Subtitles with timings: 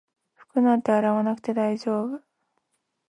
[0.33, 2.23] 服なんて洗わなくて大丈夫